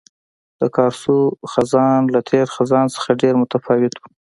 [0.59, 1.15] د کارسو
[1.51, 4.07] خزان له تېر خزان څخه ډېر متفاوت وو.